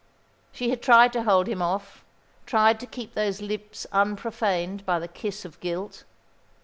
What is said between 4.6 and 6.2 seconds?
by the kiss of guilt.